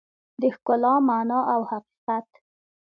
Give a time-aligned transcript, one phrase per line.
[0.41, 2.27] د ښکلا مانا او حقیقت